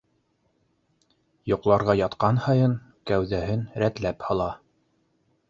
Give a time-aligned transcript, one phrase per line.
[1.51, 2.75] Йоҡларға ятҡан һайын
[3.13, 4.51] кәүҙәһен рәтләп һала.